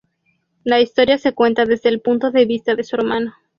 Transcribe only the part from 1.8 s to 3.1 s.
el punto de vista de su